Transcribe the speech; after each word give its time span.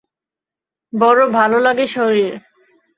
বড় 0.93 1.21
ভালো 1.29 1.57
লাগে 1.59 1.85
শশীর। 1.87 2.33